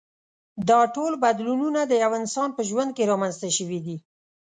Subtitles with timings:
[0.69, 3.97] دا ټول بدلونونه د یوه انسان په ژوند کې رامنځته شوي دي.